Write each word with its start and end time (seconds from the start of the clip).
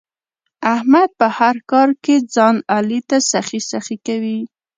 احمد 0.73 1.09
په 1.19 1.27
هر 1.37 1.55
کار 1.71 1.89
کې 2.03 2.15
ځان 2.35 2.55
علي 2.75 2.99
ته 3.09 3.17
سخی 3.31 3.59
سخی 3.71 3.97
کوي. 4.07 4.39